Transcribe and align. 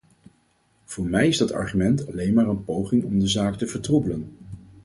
Voor 0.85 1.05
mij 1.05 1.27
is 1.27 1.37
dat 1.37 1.51
argument 1.51 2.07
alleen 2.07 2.33
maar 2.33 2.47
een 2.47 2.63
poging 2.63 3.03
om 3.03 3.19
de 3.19 3.27
zaak 3.27 3.55
te 3.57 3.67
vertroebelen. 3.67 4.35